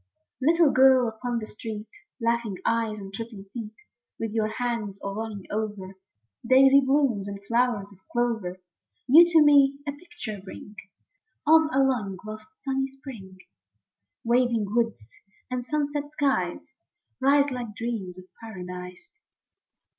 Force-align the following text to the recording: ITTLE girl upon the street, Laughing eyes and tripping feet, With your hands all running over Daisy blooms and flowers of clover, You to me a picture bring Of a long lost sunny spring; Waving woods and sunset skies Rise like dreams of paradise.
ITTLE 0.41 0.71
girl 0.71 1.07
upon 1.07 1.37
the 1.37 1.45
street, 1.45 1.87
Laughing 2.19 2.55
eyes 2.65 2.97
and 2.97 3.13
tripping 3.13 3.45
feet, 3.53 3.75
With 4.19 4.31
your 4.31 4.47
hands 4.47 4.99
all 4.99 5.13
running 5.13 5.45
over 5.51 5.93
Daisy 6.43 6.81
blooms 6.81 7.27
and 7.27 7.39
flowers 7.45 7.93
of 7.93 7.99
clover, 8.11 8.57
You 9.05 9.25
to 9.27 9.43
me 9.43 9.77
a 9.87 9.91
picture 9.91 10.41
bring 10.43 10.75
Of 11.45 11.69
a 11.71 11.83
long 11.83 12.17
lost 12.25 12.47
sunny 12.63 12.87
spring; 12.87 13.37
Waving 14.23 14.73
woods 14.73 14.97
and 15.51 15.63
sunset 15.63 16.11
skies 16.13 16.73
Rise 17.19 17.51
like 17.51 17.75
dreams 17.75 18.17
of 18.17 18.25
paradise. 18.41 19.19